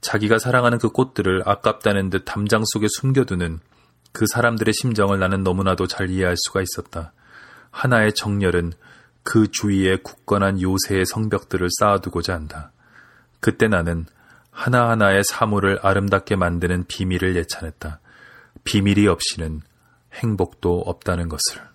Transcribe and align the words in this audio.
자기가 0.00 0.38
사랑하는 0.38 0.78
그 0.78 0.90
꽃들을 0.90 1.42
아깝다는 1.46 2.10
듯 2.10 2.24
담장 2.24 2.62
속에 2.64 2.86
숨겨두는 2.88 3.60
그 4.12 4.26
사람들의 4.26 4.72
심정을 4.72 5.18
나는 5.18 5.42
너무나도 5.42 5.86
잘 5.86 6.10
이해할 6.10 6.36
수가 6.36 6.62
있었다. 6.62 7.12
하나의 7.70 8.14
정열은 8.14 8.72
그 9.22 9.50
주위에 9.50 9.98
굳건한 10.02 10.62
요새의 10.62 11.04
성벽들을 11.06 11.68
쌓아두고자 11.78 12.34
한다. 12.34 12.72
그때 13.40 13.68
나는 13.68 14.06
하나하나의 14.50 15.22
사물을 15.24 15.80
아름답게 15.82 16.36
만드는 16.36 16.84
비밀을 16.88 17.36
예찬했다. 17.36 18.00
비밀이 18.64 19.06
없이는 19.06 19.60
행복도 20.14 20.80
없다는 20.80 21.28
것을. 21.28 21.67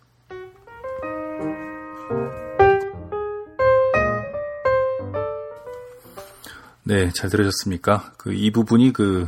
네, 6.86 7.12
잘 7.12 7.30
들으셨습니까? 7.30 8.14
그 8.18 8.32
이 8.34 8.52
부분이 8.52 8.94
그 8.94 9.28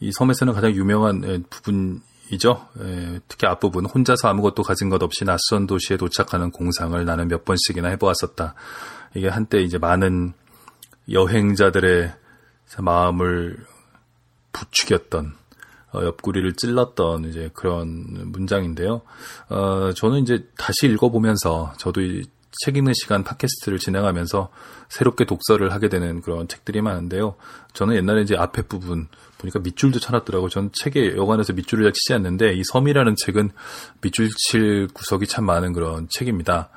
이 0.00 0.10
섬에서는 0.12 0.52
가장 0.52 0.72
유명한 0.72 1.44
부분이죠. 1.48 2.68
특히 3.28 3.46
앞부분 3.46 3.86
혼자서 3.86 4.28
아무것도 4.28 4.62
가진 4.62 4.90
것 4.90 5.02
없이 5.02 5.24
낯선 5.24 5.66
도시에 5.66 5.96
도착하는 5.96 6.50
공상을 6.50 7.02
나는 7.04 7.28
몇 7.28 7.44
번씩이나 7.44 7.88
해보았었다. 7.88 8.54
이게 9.14 9.28
한때 9.28 9.62
이제 9.62 9.78
많은 9.78 10.34
여행자들의 11.10 12.12
마음을 12.80 13.64
부추겼던 14.52 15.34
어, 15.92 16.02
옆구리를 16.02 16.54
찔렀던 16.54 17.26
이제 17.26 17.50
그런 17.54 18.32
문장인데요. 18.32 19.02
어, 19.48 19.92
저는 19.94 20.22
이제 20.22 20.46
다시 20.56 20.86
읽어보면서 20.88 21.74
저도 21.78 22.00
책 22.62 22.76
읽는 22.76 22.92
시간 22.94 23.24
팟캐스트를 23.24 23.78
진행하면서 23.78 24.50
새롭게 24.88 25.24
독서를 25.24 25.72
하게 25.72 25.88
되는 25.88 26.20
그런 26.20 26.48
책들이 26.48 26.82
많은데요. 26.82 27.36
저는 27.72 27.96
옛날에 27.96 28.22
이제 28.22 28.36
앞에 28.36 28.62
부분 28.62 29.08
보니까 29.38 29.58
밑줄도 29.60 30.00
쳐놨더라고요. 30.00 30.48
전 30.48 30.70
책에 30.72 31.16
여관에서 31.16 31.52
밑줄을 31.52 31.84
잘 31.84 31.92
치지 31.92 32.14
않는데 32.14 32.54
이 32.54 32.62
섬이라는 32.64 33.16
책은 33.16 33.50
밑줄 34.00 34.30
칠 34.48 34.88
구석이 34.92 35.26
참 35.26 35.44
많은 35.44 35.72
그런 35.72 36.08
책입니다. 36.10 36.70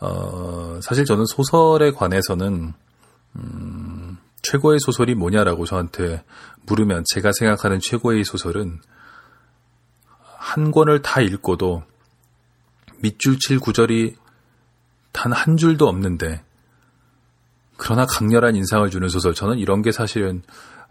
어, 0.00 0.78
사실 0.82 1.04
저는 1.04 1.26
소설에 1.26 1.92
관해서는 1.92 2.72
음, 3.36 4.18
최고의 4.42 4.78
소설이 4.80 5.14
뭐냐라고 5.14 5.64
저한테 5.66 6.22
물으면 6.66 7.04
제가 7.06 7.32
생각하는 7.32 7.80
최고의 7.80 8.24
소설은 8.24 8.80
한 10.36 10.70
권을 10.70 11.02
다 11.02 11.20
읽고도 11.20 11.82
밑줄 13.00 13.38
칠 13.38 13.58
구절이 13.58 14.16
단 15.14 15.32
한 15.32 15.56
줄도 15.56 15.88
없는데 15.88 16.42
그러나 17.78 18.04
강렬한 18.04 18.54
인상을 18.56 18.88
주는 18.90 19.08
소설 19.08 19.32
저는 19.34 19.58
이런 19.58 19.80
게 19.80 19.90
사실은 19.92 20.42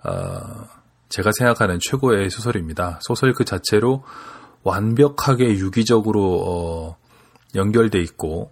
어, 0.03 0.67
제가 1.09 1.31
생각하는 1.38 1.77
최고의 1.79 2.29
소설입니다. 2.31 2.99
소설 3.03 3.33
그 3.33 3.45
자체로 3.45 4.03
완벽하게 4.63 5.57
유기적으로 5.57 6.44
어, 6.47 6.97
연결돼 7.53 7.99
있고 8.01 8.51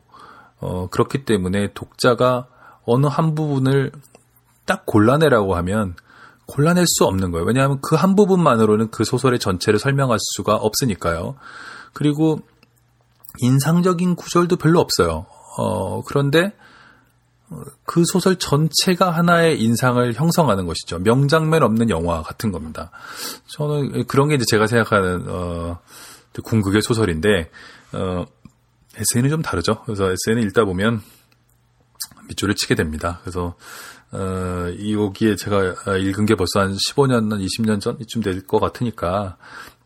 어, 0.59 0.87
그렇기 0.89 1.25
때문에 1.25 1.73
독자가 1.73 2.47
어느 2.85 3.07
한 3.07 3.33
부분을 3.33 3.91
딱 4.65 4.85
골라내라고 4.85 5.55
하면 5.55 5.95
골라낼 6.45 6.85
수 6.87 7.05
없는 7.05 7.31
거예요. 7.31 7.45
왜냐하면 7.45 7.79
그 7.81 7.95
한 7.95 8.15
부분만으로는 8.15 8.91
그 8.91 9.03
소설의 9.05 9.39
전체를 9.39 9.79
설명할 9.79 10.17
수가 10.35 10.55
없으니까요. 10.55 11.35
그리고 11.93 12.39
인상적인 13.39 14.15
구절도 14.15 14.57
별로 14.57 14.79
없어요. 14.79 15.25
어, 15.57 16.01
그런데 16.03 16.53
그 17.85 18.03
소설 18.05 18.37
전체가 18.37 19.11
하나의 19.11 19.61
인상을 19.61 20.13
형성하는 20.13 20.65
것이죠. 20.65 20.99
명장면 20.99 21.63
없는 21.63 21.89
영화 21.89 22.21
같은 22.21 22.51
겁니다. 22.51 22.91
저는 23.47 24.07
그런 24.07 24.29
게 24.29 24.35
이제 24.35 24.45
제가 24.47 24.67
생각하는 24.67 25.25
어, 25.27 25.79
궁극의 26.43 26.81
소설인데 26.81 27.51
어, 27.93 28.25
에세이는 28.95 29.29
좀 29.29 29.41
다르죠. 29.41 29.81
그래서 29.85 30.11
에세이는 30.11 30.47
읽다 30.47 30.63
보면 30.63 31.01
밑줄을 32.29 32.55
치게 32.55 32.75
됩니다. 32.75 33.19
그래서 33.21 33.55
어, 34.11 34.67
이 34.77 34.93
여기에 34.93 35.35
제가 35.35 35.97
읽은 35.97 36.25
게 36.25 36.35
벌써 36.35 36.59
한 36.61 36.75
15년, 36.75 37.31
한 37.31 37.39
20년 37.39 37.79
전이쯤 37.79 38.21
될 38.21 38.45
것 38.45 38.59
같으니까, 38.59 39.37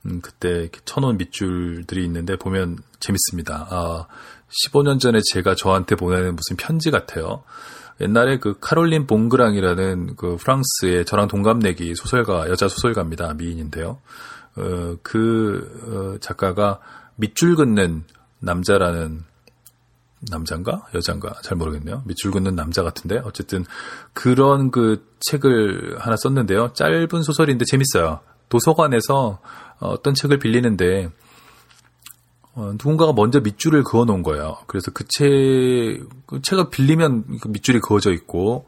음, 0.06 0.20
그때 0.22 0.70
쳐놓은 0.86 1.18
밑줄들이 1.18 2.04
있는데 2.06 2.36
보면 2.36 2.78
재밌습니다. 3.00 3.68
아, 3.70 4.08
15년 4.64 5.00
전에 5.00 5.20
제가 5.32 5.56
저한테 5.56 5.96
보내는 5.96 6.36
무슨 6.36 6.56
편지 6.56 6.92
같아요. 6.92 7.44
옛날에 8.02 8.40
그 8.40 8.58
카롤린 8.60 9.08
봉그랑이라는 9.08 10.16
그 10.16 10.36
프랑스의 10.38 11.06
저랑 11.06 11.28
동갑내기 11.28 11.96
소설가, 11.96 12.50
여자 12.50 12.68
소설가입니다. 12.68 13.34
미인인데요. 13.36 14.00
어, 14.58 14.96
그, 15.02 16.16
어, 16.16 16.20
작가가 16.20 16.80
밑줄 17.16 17.56
긋는 17.56 18.04
남자라는 18.40 19.24
남잔가 20.32 20.88
여잔가 20.94 21.36
잘 21.44 21.58
모르겠네요. 21.58 22.04
밑줄 22.06 22.32
긋는 22.32 22.56
남자 22.56 22.84
같은데 22.84 23.22
어쨌든 23.24 23.64
그런 24.14 24.72
그 24.72 25.06
책을 25.20 25.98
하나 26.00 26.16
썼는데요. 26.18 26.74
짧은 26.74 27.22
소설인데 27.22 27.66
재밌어요. 27.66 28.22
도서관에서 28.50 29.40
어떤 29.80 30.14
책을 30.14 30.40
빌리는데 30.40 31.10
어, 32.56 32.72
누군가가 32.72 33.12
먼저 33.14 33.42
밑줄을 33.42 33.84
그어 33.84 34.06
놓은 34.06 34.24
거예요. 34.24 34.58
그래서 34.68 34.92
그 34.92 35.04
책, 35.10 35.28
그 36.26 36.42
책을 36.42 36.70
빌리면 36.70 37.40
그 37.42 37.50
밑줄이 37.50 37.80
그어져 37.80 38.12
있고, 38.12 38.68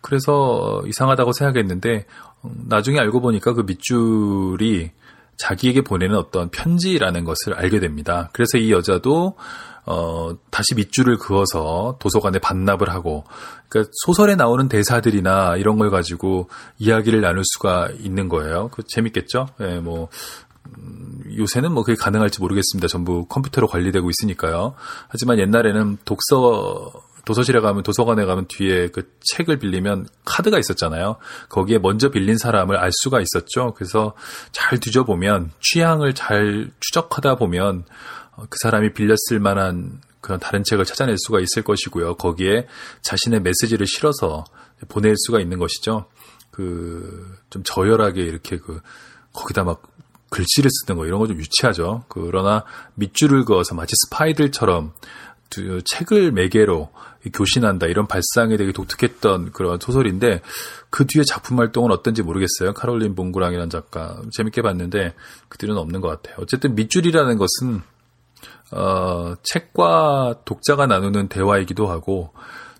그래서 0.00 0.82
이상하다고 0.86 1.32
생각했는데, 1.32 2.06
어, 2.42 2.50
나중에 2.66 2.98
알고 2.98 3.20
보니까 3.20 3.52
그 3.52 3.60
밑줄이 3.62 4.90
자기에게 5.36 5.82
보내는 5.82 6.16
어떤 6.16 6.48
편지라는 6.48 7.24
것을 7.24 7.52
알게 7.54 7.78
됩니다. 7.78 8.30
그래서 8.32 8.56
이 8.56 8.72
여자도 8.72 9.36
어, 9.88 10.36
다시 10.50 10.74
밑줄을 10.74 11.16
그어서 11.16 11.96
도서관에 12.00 12.40
반납을 12.40 12.90
하고, 12.90 13.24
그러니까 13.68 13.92
소설에 14.04 14.34
나오는 14.34 14.68
대사들이나 14.68 15.56
이런 15.58 15.78
걸 15.78 15.90
가지고 15.90 16.48
이야기를 16.78 17.20
나눌 17.20 17.44
수가 17.44 17.90
있는 18.00 18.28
거예요. 18.28 18.68
그 18.72 18.82
재밌겠죠? 18.82 19.46
예, 19.60 19.64
네, 19.64 19.80
뭐, 19.80 20.02
음, 20.02 20.45
요새는 21.36 21.72
뭐 21.72 21.82
그게 21.82 21.96
가능할지 21.96 22.40
모르겠습니다. 22.40 22.88
전부 22.88 23.26
컴퓨터로 23.26 23.66
관리되고 23.66 24.08
있으니까요. 24.10 24.74
하지만 25.08 25.38
옛날에는 25.38 25.98
독서, 26.04 26.92
도서실에 27.24 27.60
가면 27.60 27.82
도서관에 27.82 28.24
가면 28.24 28.46
뒤에 28.48 28.88
그 28.88 29.10
책을 29.20 29.58
빌리면 29.58 30.06
카드가 30.24 30.58
있었잖아요. 30.58 31.16
거기에 31.48 31.78
먼저 31.78 32.10
빌린 32.10 32.38
사람을 32.38 32.76
알 32.76 32.90
수가 32.92 33.20
있었죠. 33.20 33.74
그래서 33.74 34.14
잘 34.52 34.78
뒤져보면 34.78 35.50
취향을 35.60 36.14
잘 36.14 36.70
추적하다 36.80 37.36
보면 37.36 37.84
어, 38.36 38.44
그 38.48 38.56
사람이 38.62 38.92
빌렸을 38.92 39.40
만한 39.40 40.00
그런 40.20 40.38
다른 40.38 40.64
책을 40.64 40.84
찾아낼 40.84 41.16
수가 41.18 41.40
있을 41.40 41.62
것이고요. 41.62 42.16
거기에 42.16 42.66
자신의 43.02 43.40
메시지를 43.42 43.86
실어서 43.86 44.44
보낼 44.88 45.14
수가 45.16 45.40
있는 45.40 45.58
것이죠. 45.58 46.06
그 46.50 47.36
좀 47.56 47.62
저열하게 47.64 48.22
이렇게 48.22 48.58
그 48.58 48.80
거기다 49.32 49.64
막 49.64 49.82
글씨를 50.30 50.70
쓰는 50.70 50.98
거 50.98 51.06
이런 51.06 51.18
거 51.20 51.26
좀 51.26 51.38
유치하죠. 51.38 52.04
그러나 52.08 52.64
밑줄을 52.94 53.44
그어서 53.44 53.74
마치 53.74 53.94
스파이들처럼 54.06 54.92
책을 55.84 56.32
매개로 56.32 56.90
교신한다 57.32 57.86
이런 57.86 58.06
발상이 58.06 58.56
되게 58.56 58.72
독특했던 58.72 59.52
그런 59.52 59.78
소설인데 59.80 60.42
그 60.90 61.06
뒤에 61.06 61.24
작품 61.24 61.58
활동은 61.58 61.90
어떤지 61.90 62.22
모르겠어요. 62.22 62.72
카롤린 62.74 63.14
봉구랑이라는 63.14 63.70
작가 63.70 64.20
재밌게 64.32 64.62
봤는데 64.62 65.14
그들은 65.48 65.76
없는 65.76 66.00
것 66.00 66.08
같아요. 66.08 66.36
어쨌든 66.40 66.74
밑줄이라는 66.74 67.38
것은 67.38 67.82
어, 68.72 69.34
책과 69.42 70.40
독자가 70.44 70.86
나누는 70.86 71.28
대화이기도 71.28 71.88
하고 71.88 72.32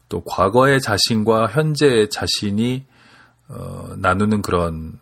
또 0.08 0.22
과거의 0.24 0.80
자신과 0.80 1.48
현재의 1.48 2.10
자신이 2.10 2.84
어, 3.48 3.94
나누는 3.96 4.42
그런 4.42 4.98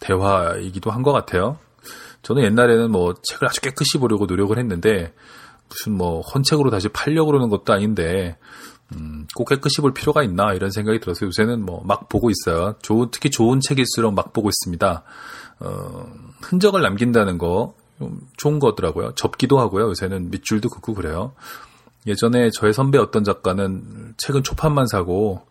대화이기도 0.00 0.90
한 0.90 1.02
것 1.02 1.12
같아요. 1.12 1.58
저는 2.22 2.42
옛날에는 2.44 2.90
뭐 2.90 3.14
책을 3.22 3.48
아주 3.48 3.60
깨끗이 3.60 3.98
보려고 3.98 4.26
노력을 4.26 4.56
했는데 4.56 5.12
무슨 5.68 5.92
뭐 5.96 6.20
헌책으로 6.22 6.70
다시 6.70 6.88
팔려고 6.88 7.26
그러는 7.32 7.48
것도 7.50 7.72
아닌데 7.72 8.36
음, 8.94 9.26
꼭 9.34 9.48
깨끗이 9.48 9.80
볼 9.80 9.92
필요가 9.92 10.22
있나 10.22 10.52
이런 10.54 10.70
생각이 10.70 11.00
들어서 11.00 11.26
요새는 11.26 11.64
뭐 11.64 11.82
막 11.84 12.08
보고 12.08 12.30
있어요. 12.30 12.74
좋은 12.82 13.08
특히 13.10 13.30
좋은 13.30 13.60
책일수록 13.60 14.14
막 14.14 14.32
보고 14.32 14.48
있습니다. 14.48 15.02
어, 15.60 16.06
흔적을 16.42 16.80
남긴다는 16.82 17.38
거 17.38 17.74
좋은 18.36 18.58
거더라고요. 18.58 19.12
접기도 19.14 19.58
하고요. 19.58 19.88
요새는 19.88 20.30
밑줄도 20.30 20.68
긋고 20.68 20.94
그래요. 20.94 21.32
예전에 22.06 22.50
저의 22.50 22.72
선배 22.74 22.98
어떤 22.98 23.24
작가는 23.24 24.14
책은 24.18 24.42
초판만 24.42 24.86
사고 24.86 25.46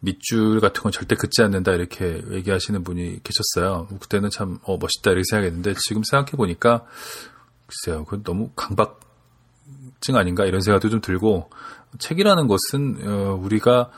밑줄 0.00 0.60
같은 0.60 0.82
건 0.82 0.92
절대 0.92 1.14
긋지 1.14 1.42
않는다 1.42 1.72
이렇게 1.72 2.22
얘기하시는 2.30 2.82
분이 2.82 3.20
계셨어요. 3.22 3.86
그때는 4.00 4.30
참 4.30 4.58
어, 4.62 4.78
멋있다 4.78 5.10
이렇게 5.10 5.22
생각했는데 5.28 5.74
지금 5.86 6.02
생각해 6.02 6.32
보니까 6.32 6.84
글쎄요, 7.66 8.04
그건 8.04 8.22
너무 8.24 8.50
강박증 8.56 10.16
아닌가 10.16 10.44
이런 10.44 10.60
생각도 10.60 10.88
좀 10.88 11.00
들고 11.00 11.50
책이라는 11.98 12.48
것은 12.48 12.98
어, 13.06 13.40
우리가 13.40 13.90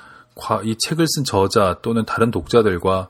이 0.65 0.77
책을 0.79 1.07
쓴 1.09 1.25
저자 1.25 1.79
또는 1.83 2.05
다른 2.05 2.31
독자들과 2.31 3.09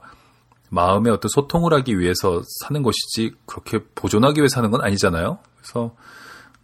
마음의 0.70 1.12
어떤 1.12 1.28
소통을 1.28 1.72
하기 1.74 1.98
위해서 1.98 2.42
사는 2.60 2.82
것이지 2.82 3.34
그렇게 3.46 3.80
보존하기 3.94 4.40
위해 4.40 4.48
사는 4.48 4.70
건 4.70 4.80
아니잖아요. 4.82 5.38
그래서 5.56 5.94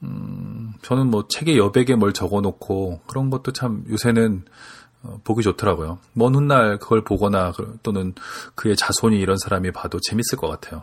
음, 0.02 0.72
저는 0.82 1.08
뭐 1.08 1.26
책에 1.28 1.56
여백에 1.56 1.96
뭘 1.96 2.12
적어놓고 2.12 3.02
그런 3.06 3.30
것도 3.30 3.52
참 3.52 3.84
요새는 3.90 4.44
어, 4.44 4.87
보기 5.24 5.42
좋더라고요. 5.42 5.98
먼 6.12 6.34
훗날 6.34 6.78
그걸 6.78 7.02
보거나 7.04 7.52
또는 7.82 8.14
그의 8.54 8.76
자손이 8.76 9.18
이런 9.18 9.36
사람이 9.38 9.72
봐도 9.72 10.00
재밌을 10.00 10.38
것 10.38 10.48
같아요. 10.48 10.82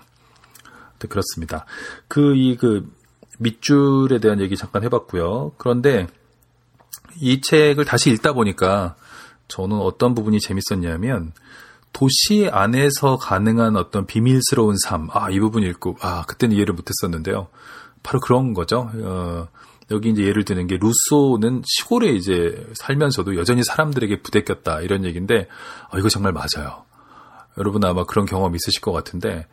네, 0.99 1.07
그렇습니다. 1.07 1.65
그, 2.07 2.35
이, 2.35 2.55
그, 2.57 2.89
밑줄에 3.37 4.19
대한 4.19 4.39
얘기 4.39 4.55
잠깐 4.55 4.83
해봤고요. 4.83 5.53
그런데 5.57 6.07
이 7.19 7.41
책을 7.41 7.85
다시 7.85 8.09
읽다 8.11 8.33
보니까 8.33 8.95
저는 9.47 9.77
어떤 9.77 10.15
부분이 10.15 10.39
재밌었냐면 10.39 11.33
도시 11.93 12.49
안에서 12.51 13.17
가능한 13.17 13.77
어떤 13.77 14.05
비밀스러운 14.05 14.75
삶. 14.83 15.07
아, 15.11 15.29
이 15.29 15.39
부분 15.39 15.63
읽고, 15.63 15.95
아, 16.01 16.23
그때는 16.27 16.55
이해를 16.55 16.73
못했었는데요. 16.73 17.47
바로 18.03 18.19
그런 18.19 18.53
거죠. 18.53 18.91
어, 18.93 19.47
여기 19.91 20.09
이제 20.09 20.23
예를 20.23 20.45
드는 20.45 20.67
게 20.67 20.77
루소는 20.77 21.61
시골에 21.65 22.09
이제 22.09 22.67
살면서도 22.75 23.35
여전히 23.37 23.63
사람들에게 23.63 24.21
부대꼈다 24.21 24.81
이런 24.81 25.05
얘기인데 25.05 25.47
어, 25.91 25.97
이거 25.97 26.09
정말 26.09 26.33
맞아요. 26.33 26.85
여러분 27.57 27.83
아마 27.85 28.03
그런 28.03 28.25
경험 28.25 28.55
있으실 28.55 28.81
것 28.81 28.91
같은데 28.91 29.47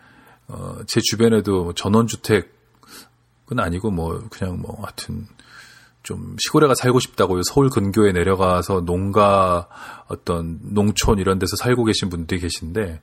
어, 0.49 0.79
제 0.87 1.01
주변에도 1.01 1.73
전원주택은 1.75 2.49
아니고 3.59 3.91
뭐 3.91 4.25
그냥 4.31 4.61
뭐 4.61 4.77
하여튼 4.83 5.27
좀 6.03 6.37
시골에 6.41 6.67
가 6.67 6.75
살고 6.75 6.99
싶다고 6.99 7.41
서울 7.45 7.71
근교에 7.71 8.13
내려가서 8.13 8.81
농가 8.81 9.69
어떤 10.09 10.59
농촌 10.63 11.19
이런 11.19 11.39
데서 11.39 11.57
살고 11.57 11.85
계신 11.85 12.09
분들이 12.09 12.41
계신데 12.41 13.01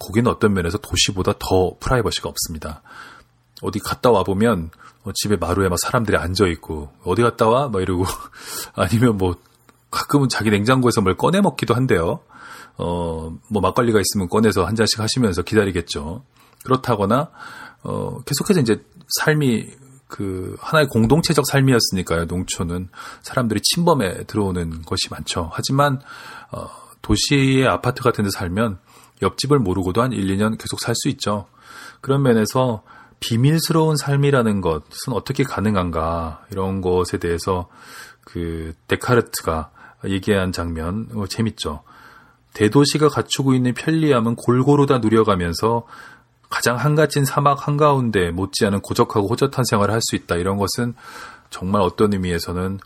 거기는 0.00 0.30
어떤 0.30 0.52
면에서 0.52 0.78
도시보다 0.78 1.34
더 1.38 1.76
프라이버시가 1.80 2.28
없습니다. 2.28 2.82
어디 3.64 3.78
갔다 3.78 4.10
와 4.10 4.22
보면 4.22 4.70
어, 5.04 5.12
집에 5.14 5.36
마루에 5.36 5.68
막 5.68 5.78
사람들이 5.78 6.16
앉아 6.16 6.46
있고 6.48 6.90
어디 7.04 7.22
갔다 7.22 7.48
와? 7.48 7.68
막 7.68 7.82
이러고 7.82 8.04
아니면 8.74 9.16
뭐 9.16 9.36
가끔은 9.90 10.28
자기 10.28 10.50
냉장고에서 10.50 11.00
뭘 11.00 11.16
꺼내 11.16 11.40
먹기도 11.40 11.74
한데요. 11.74 12.20
어, 12.76 13.32
뭐 13.48 13.62
막걸리가 13.62 14.00
있으면 14.00 14.28
꺼내서 14.28 14.64
한 14.64 14.74
잔씩 14.74 14.98
하시면서 14.98 15.42
기다리겠죠. 15.42 16.24
그렇다거나 16.64 17.30
어, 17.82 18.20
계속해서 18.24 18.60
이제 18.60 18.84
삶이 19.20 19.68
그 20.08 20.56
하나의 20.60 20.88
공동체적 20.88 21.46
삶이었으니까요. 21.46 22.24
농촌은 22.26 22.88
사람들이 23.22 23.60
침범에 23.62 24.24
들어오는 24.24 24.82
것이 24.82 25.08
많죠. 25.10 25.50
하지만 25.52 26.00
어, 26.50 26.68
도시의 27.02 27.66
아파트 27.66 28.02
같은 28.02 28.24
데 28.24 28.30
살면 28.30 28.78
옆집을 29.22 29.58
모르고도 29.58 30.02
한 30.02 30.12
1, 30.12 30.26
2년 30.36 30.58
계속 30.58 30.80
살 30.80 30.94
수 30.94 31.08
있죠. 31.08 31.46
그런 32.00 32.22
면에서 32.22 32.82
비밀스러운 33.24 33.96
삶이라는 33.96 34.60
것은 34.60 35.12
어떻게 35.12 35.44
가능한가 35.44 36.44
이런 36.50 36.82
것에 36.82 37.16
대해서 37.16 37.68
그 38.22 38.74
데카르트가 38.86 39.70
얘기한 40.04 40.52
장면 40.52 41.08
어, 41.14 41.26
재밌죠. 41.26 41.82
대도시가 42.52 43.08
갖추고 43.08 43.54
있는 43.54 43.72
편리함은 43.72 44.36
골고루 44.36 44.86
다 44.86 44.98
누려가면서 44.98 45.86
가장 46.50 46.76
한가진 46.76 47.24
사막 47.24 47.66
한가운데 47.66 48.30
못지않은 48.30 48.80
고적하고 48.80 49.26
호젓한 49.28 49.64
생활을 49.64 49.92
할 49.92 50.00
수 50.02 50.16
있다. 50.16 50.36
이런 50.36 50.58
것은 50.58 50.94
정말 51.48 51.80
어떤 51.80 52.12
의미에서는 52.12 52.78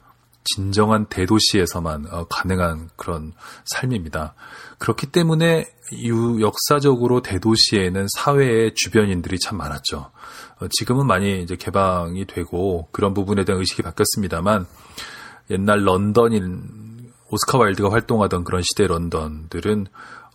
진정한 0.55 1.06
대도시에서만 1.06 2.06
어, 2.11 2.27
가능한 2.29 2.91
그런 2.97 3.33
삶입니다. 3.65 4.35
그렇기 4.79 5.06
때문에 5.06 5.67
유 6.05 6.41
역사적으로 6.41 7.23
대도시에는 7.23 8.06
사회의 8.17 8.75
주변인들이 8.75 9.39
참 9.39 9.59
많았죠. 9.59 10.11
어, 10.61 10.69
지금은 10.71 11.06
많이 11.06 11.43
이제 11.43 11.56
개방이 11.56 12.27
되고 12.27 12.89
그런 12.93 13.15
부분에 13.15 13.45
대한 13.45 13.61
의식이 13.61 13.83
바뀌었습니다만 13.83 14.67
옛날 15.50 15.85
런던인 15.85 17.11
오스카 17.31 17.59
와일드가 17.59 17.91
활동하던 17.91 18.45
그런 18.45 18.62
시대 18.62 18.87
런던들은 18.87 19.87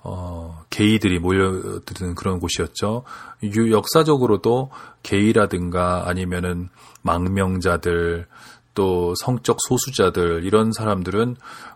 어, 0.05 0.63
게이들이 0.69 1.19
모여드는 1.19 2.15
그런 2.15 2.39
곳이었죠. 2.39 3.03
유, 3.43 3.71
역사적으로도 3.71 4.69
게이라든가 5.01 6.07
아니면은 6.07 6.69
망명자들 7.03 8.27
또 8.73 9.13
성적 9.15 9.57
소수자들 9.67 10.43
이런 10.45 10.71
사람들은 10.71 11.35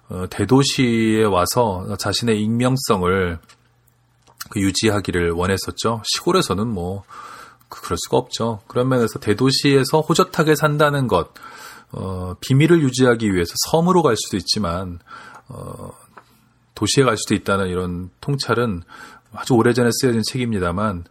어, 0.10 0.26
대도시에 0.30 1.24
와서 1.24 1.96
자신의 1.98 2.42
익명성을 2.42 3.40
그 4.50 4.62
유지하기를 4.62 5.32
원했었죠. 5.32 6.02
시골에서는 6.06 6.68
뭐 6.68 7.04
그, 7.70 7.82
그럴 7.82 7.98
수가 7.98 8.18
없죠. 8.18 8.62
그런 8.68 8.88
면에서 8.88 9.20
대도시에서 9.20 10.02
호젓하게 10.02 10.56
산다는 10.56 11.08
것, 11.08 11.32
어, 11.92 12.36
비밀을 12.40 12.82
유지하기 12.82 13.34
위해서 13.34 13.54
섬으로 13.70 14.04
갈 14.04 14.16
수도 14.18 14.38
있지만 14.38 15.00
어, 15.50 15.92
도시에 16.76 17.04
갈 17.04 17.18
수도 17.18 17.36
있다는 17.36 17.68
이런 17.68 18.10
통찰은 18.22 18.84
아주 19.34 19.54
오래전에 19.54 19.90
쓰여진 19.92 20.22
책입니다만 20.24 21.06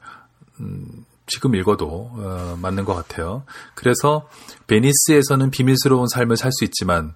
음, 0.60 1.04
지금 1.26 1.54
읽어도 1.54 2.10
어, 2.14 2.58
맞는 2.60 2.84
것 2.84 2.94
같아요. 2.94 3.44
그래서 3.74 4.28
베니스에서는 4.66 5.50
비밀스러운 5.50 6.06
삶을 6.08 6.36
살 6.36 6.52
수 6.52 6.64
있지만 6.64 7.14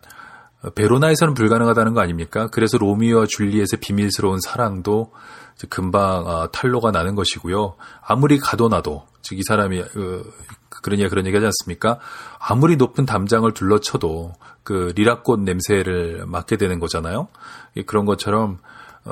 어, 0.62 0.71
베로나에서는 0.71 1.35
불가능하다는 1.35 1.95
거 1.95 2.01
아닙니까? 2.01 2.49
그래서 2.49 2.77
로미오와 2.79 3.27
줄리엣의 3.29 3.81
비밀스러운 3.81 4.41
사랑도 4.41 5.12
금방 5.69 6.27
어, 6.27 6.49
탄로가 6.51 6.91
나는 6.91 7.15
것이고요. 7.15 7.77
아무리 8.03 8.39
가도나도 8.39 9.07
즉 9.23 9.39
이 9.39 9.43
사람이 9.43 9.81
어, 9.81 9.87
그런 10.83 10.99
얘기 10.99 11.09
그런 11.11 11.27
얘기 11.27 11.37
하지 11.37 11.47
않습니까? 11.47 11.99
아무리 12.39 12.77
높은 12.77 13.05
담장을 13.07 13.53
둘러쳐도 13.53 14.33
그 14.62 14.93
리라꽃 14.97 15.41
냄새를 15.41 16.25
맡게 16.27 16.57
되는 16.57 16.79
거잖아요. 16.81 17.29
그런 17.87 18.07
것처럼 18.07 18.59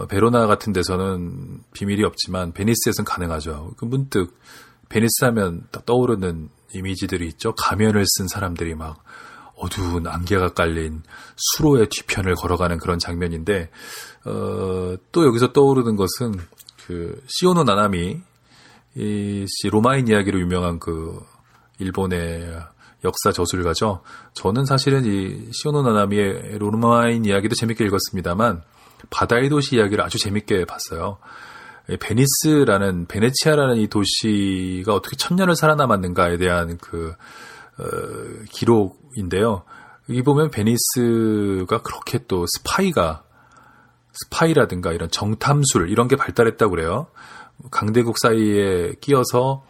베로나 0.09 0.47
같은 0.47 0.73
데서는 0.73 1.61
비밀이 1.73 2.05
없지만 2.05 2.53
베니스에서는 2.53 3.05
가능하죠. 3.05 3.73
그 3.77 3.85
문득 3.85 4.39
베니스 4.88 5.25
하면 5.25 5.67
딱 5.70 5.85
떠오르는 5.87 6.49
이미지들이 6.75 7.26
있죠. 7.29 7.55
가면을 7.55 8.05
쓴 8.06 8.29
사람들이 8.29 8.75
막 8.75 9.02
어두운 9.56 10.06
안개가 10.06 10.50
깔린 10.50 11.02
수로의 11.37 11.88
뒤편을 11.90 12.35
걸어가는 12.37 12.79
그런 12.79 12.99
장면인데 12.99 13.70
어, 14.25 14.96
또 15.12 15.26
여기서 15.26 15.52
떠오르는 15.52 15.96
것은 15.96 16.35
그 16.87 17.20
시오노 17.26 17.64
나나미 17.64 18.20
이 18.94 19.47
로마인 19.71 20.09
이야기로 20.09 20.40
유명한 20.40 20.78
그 20.78 21.21
일본의 21.78 22.52
역사 23.04 23.30
저술가죠. 23.30 24.02
저는 24.35 24.64
사실은 24.64 25.04
이 25.04 25.52
시오노 25.52 25.83
나나미의 25.83 26.59
로마인 26.59 27.25
이야기도 27.25 27.54
재밌게 27.54 27.85
읽었습니다만 27.85 28.62
바다의 29.11 29.49
도시 29.49 29.76
이야기를 29.76 30.02
아주 30.02 30.18
재밌게 30.18 30.64
봤어요. 30.64 31.18
베니스라는 31.97 33.07
베네치아라는 33.07 33.76
이 33.76 33.88
도시가 33.88 34.95
어떻게 34.95 35.16
천년을 35.16 35.57
살아남았는가에 35.57 36.37
대한 36.37 36.76
그 36.78 37.14
어, 37.78 37.85
기록인데요. 38.50 39.64
여기 40.11 40.23
보면 40.23 40.50
베니스가 40.50 41.83
그렇게 41.83 42.18
또 42.26 42.47
스파이가 42.47 43.25
스파이라든가 44.12 44.92
이런 44.92 45.11
정탐술 45.11 45.90
이런 45.90 46.09
게 46.09 46.16
발달했다고 46.16 46.71
그래요. 46.71 47.07
강대국 47.71 48.18
사이에 48.18 48.95
끼어서 49.00 49.64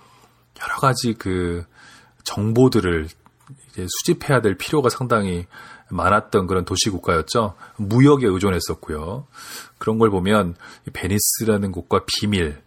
여러 0.62 0.76
가지 0.80 1.14
그 1.14 1.64
정보들을 2.24 3.08
이제 3.68 3.86
수집해야 3.88 4.40
될 4.40 4.56
필요가 4.56 4.88
상당히 4.88 5.46
많았던 5.90 6.46
그런 6.46 6.64
도시 6.64 6.90
국가였죠. 6.90 7.54
무역에 7.76 8.26
의존했었고요. 8.26 9.26
그런 9.78 9.98
걸 9.98 10.10
보면 10.10 10.54
베니스라는 10.92 11.72
곳과 11.72 12.04
비밀 12.06 12.60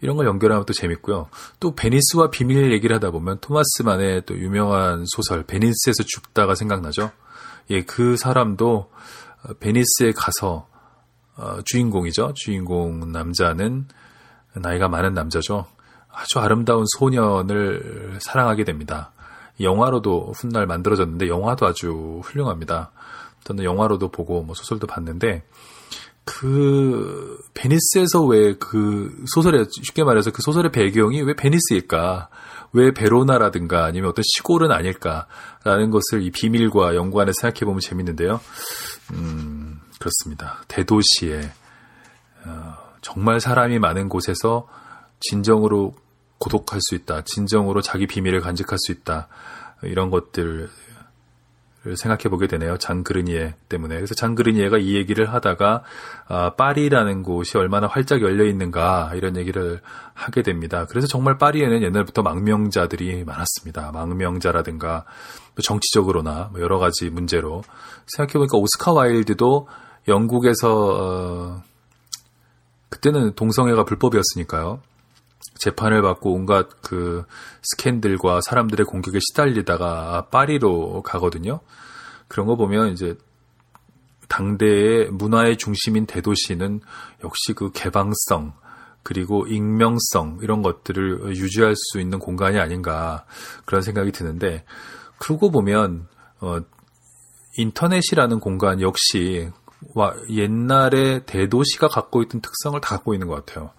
이런 0.00 0.16
걸 0.16 0.26
연결하면 0.26 0.64
또 0.64 0.72
재밌고요. 0.72 1.28
또 1.60 1.74
베니스와 1.74 2.30
비밀 2.30 2.72
얘기를 2.72 2.94
하다 2.96 3.10
보면 3.10 3.38
토마스만의 3.40 4.22
또 4.26 4.38
유명한 4.38 5.04
소설 5.06 5.44
베니스에서 5.44 6.04
죽다가 6.06 6.54
생각나죠. 6.54 7.10
예, 7.70 7.82
그 7.82 8.16
사람도 8.16 8.90
베니스에 9.60 10.12
가서 10.12 10.68
어, 11.36 11.58
주인공이죠. 11.64 12.32
주인공 12.34 13.12
남자는 13.12 13.86
나이가 14.56 14.88
많은 14.88 15.14
남자죠. 15.14 15.66
아주 16.10 16.40
아름다운 16.40 16.84
소년을 16.98 18.18
사랑하게 18.20 18.64
됩니다. 18.64 19.12
영화로도 19.60 20.32
훗날 20.36 20.66
만들어졌는데 20.66 21.28
영화도 21.28 21.66
아주 21.66 22.20
훌륭합니다. 22.24 22.92
저는 23.44 23.64
영화로도 23.64 24.10
보고 24.10 24.42
뭐 24.42 24.54
소설도 24.54 24.86
봤는데 24.86 25.44
그 26.24 27.38
베니스에서 27.54 28.24
왜 28.24 28.54
그 28.58 29.24
소설에 29.32 29.64
쉽게 29.70 30.04
말해서 30.04 30.30
그 30.30 30.42
소설의 30.42 30.70
배경이 30.72 31.22
왜 31.22 31.34
베니스일까? 31.34 32.28
왜 32.74 32.92
베로나라든가 32.92 33.84
아니면 33.84 34.10
어떤 34.10 34.22
시골은 34.36 34.70
아닐까라는 34.70 35.90
것을 35.90 36.22
이 36.22 36.30
비밀과 36.30 36.94
연관해 36.96 37.32
생각해 37.32 37.60
보면 37.64 37.80
재밌는데요. 37.80 38.40
음, 39.12 39.80
그렇습니다. 39.98 40.62
대도시에 40.68 41.50
어, 42.44 42.74
정말 43.00 43.40
사람이 43.40 43.78
많은 43.78 44.10
곳에서 44.10 44.68
진정으로 45.20 45.94
고독할 46.38 46.80
수 46.80 46.94
있다. 46.94 47.22
진정으로 47.24 47.82
자기 47.82 48.06
비밀을 48.06 48.40
간직할 48.40 48.78
수 48.78 48.92
있다. 48.92 49.28
이런 49.82 50.10
것들 50.10 50.68
생각해 51.96 52.24
보게 52.24 52.46
되네요. 52.46 52.76
장그르니에 52.76 53.54
때문에. 53.68 53.94
그래서 53.96 54.14
장그르니에가 54.14 54.78
이 54.78 54.94
얘기를 54.94 55.32
하다가 55.32 55.84
아, 56.26 56.50
파리라는 56.50 57.22
곳이 57.22 57.56
얼마나 57.56 57.86
활짝 57.86 58.20
열려 58.20 58.44
있는가 58.44 59.12
이런 59.14 59.36
얘기를 59.36 59.80
하게 60.12 60.42
됩니다. 60.42 60.86
그래서 60.88 61.06
정말 61.06 61.38
파리에는 61.38 61.82
옛날부터 61.82 62.22
망명자들이 62.22 63.24
많았습니다. 63.24 63.92
망명자라든가 63.92 65.04
정치적으로나 65.62 66.50
뭐 66.52 66.60
여러 66.60 66.78
가지 66.78 67.10
문제로 67.10 67.62
생각해 68.06 68.32
보니까 68.34 68.58
오스카 68.58 68.92
와일드도 68.92 69.68
영국에서 70.08 70.98
어, 71.00 71.62
그때는 72.88 73.34
동성애가 73.34 73.84
불법이었으니까요. 73.84 74.80
재판을 75.60 76.02
받고 76.02 76.32
온갖 76.32 76.68
그 76.82 77.24
스캔들과 77.62 78.40
사람들의 78.42 78.86
공격에 78.86 79.18
시달리다가 79.20 80.28
파리로 80.30 81.02
가거든요. 81.02 81.60
그런 82.28 82.46
거 82.46 82.56
보면 82.56 82.92
이제 82.92 83.16
당대의 84.28 85.10
문화의 85.10 85.56
중심인 85.56 86.06
대도시는 86.06 86.80
역시 87.24 87.54
그 87.54 87.70
개방성 87.72 88.52
그리고 89.02 89.46
익명성 89.46 90.40
이런 90.42 90.62
것들을 90.62 91.34
유지할 91.34 91.74
수 91.74 91.98
있는 91.98 92.18
공간이 92.18 92.58
아닌가 92.58 93.24
그런 93.64 93.80
생각이 93.80 94.12
드는데 94.12 94.64
그러고 95.18 95.50
보면 95.50 96.08
어 96.40 96.60
인터넷이라는 97.56 98.38
공간 98.40 98.82
역시 98.82 99.50
와 99.94 100.14
옛날에 100.30 101.24
대도시가 101.24 101.88
갖고 101.88 102.22
있던 102.22 102.40
특성을 102.40 102.78
다 102.80 102.96
갖고 102.96 103.14
있는 103.14 103.28
것 103.28 103.46
같아요. 103.46 103.70